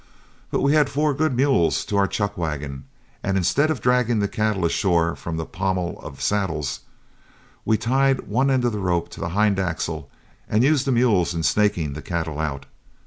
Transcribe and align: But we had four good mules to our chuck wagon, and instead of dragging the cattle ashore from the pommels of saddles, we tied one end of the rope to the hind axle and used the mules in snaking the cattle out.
But 0.49 0.61
we 0.63 0.73
had 0.73 0.89
four 0.89 1.13
good 1.13 1.35
mules 1.35 1.85
to 1.85 1.95
our 1.95 2.07
chuck 2.07 2.35
wagon, 2.35 2.85
and 3.21 3.37
instead 3.37 3.69
of 3.69 3.81
dragging 3.81 4.17
the 4.17 4.27
cattle 4.27 4.65
ashore 4.65 5.15
from 5.15 5.37
the 5.37 5.45
pommels 5.45 6.03
of 6.03 6.23
saddles, 6.23 6.79
we 7.65 7.77
tied 7.77 8.21
one 8.27 8.49
end 8.49 8.65
of 8.65 8.71
the 8.71 8.79
rope 8.79 9.09
to 9.09 9.19
the 9.19 9.29
hind 9.29 9.59
axle 9.59 10.09
and 10.49 10.63
used 10.63 10.87
the 10.87 10.91
mules 10.91 11.35
in 11.35 11.43
snaking 11.43 11.93
the 11.93 12.01
cattle 12.01 12.39
out. 12.39 12.65